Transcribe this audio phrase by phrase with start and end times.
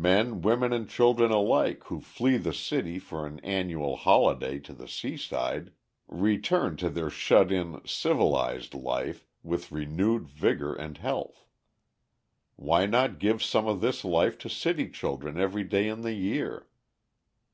[0.00, 4.88] Men, women, and children alike who flee the city for an annual holiday to the
[4.88, 5.72] seaside
[6.06, 11.44] return to their shut in, civilized(!) life with renewed vigor and health.
[12.56, 16.66] Why not give some of this life to city children every day in the year?